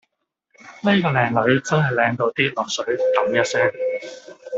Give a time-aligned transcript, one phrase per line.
[0.81, 3.71] 喱個靚女真係靚到跌落水揼一聲